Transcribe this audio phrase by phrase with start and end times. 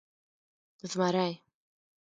[0.79, 1.33] 🦬 زمری